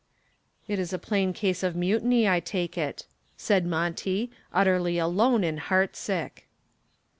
[0.67, 3.05] "It is a plain case of mutiny, I take it,"
[3.37, 6.47] said Monty, utterly alone and heart sick.